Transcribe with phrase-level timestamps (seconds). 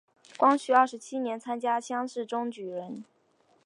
[0.35, 3.03] 光绪二十七年参加乡试中举人。